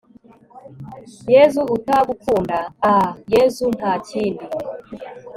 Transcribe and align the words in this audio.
yezu 1.33 1.61
utagukunda, 1.75 2.59
ah 2.91 3.09
yezu; 3.33 3.65
nta 3.77 3.93
kindi 4.09 4.45